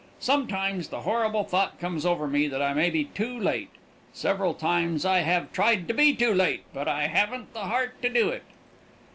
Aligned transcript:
Sometimes 0.19 0.87
the 0.87 1.01
horrible 1.01 1.43
thought 1.43 1.79
comes 1.79 2.07
over 2.07 2.25
me 2.27 2.47
that 2.47 2.59
I 2.59 2.73
may 2.73 2.89
be 2.89 3.03
too 3.03 3.37
late. 3.39 3.69
Several 4.13 4.55
times 4.55 5.05
I 5.05 5.19
have 5.19 5.53
tried 5.53 5.87
to 5.89 5.93
be 5.93 6.15
too 6.15 6.33
late, 6.33 6.63
but 6.73 6.87
I 6.87 7.05
haven't 7.05 7.53
the 7.53 7.65
heart 7.65 8.01
to 8.01 8.09
do 8.09 8.29
it." 8.29 8.41